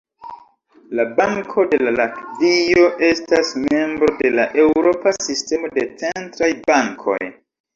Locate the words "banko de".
1.19-1.79